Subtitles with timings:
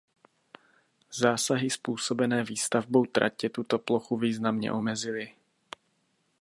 [1.19, 5.31] Zásahy způsobené výstavbou tratě tuto plochu významně omezily.